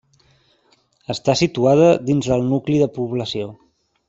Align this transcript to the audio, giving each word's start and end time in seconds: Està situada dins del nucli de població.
Està 1.15 1.35
situada 1.41 1.91
dins 2.09 2.31
del 2.33 2.49
nucli 2.55 2.81
de 2.85 2.89
població. 2.97 3.53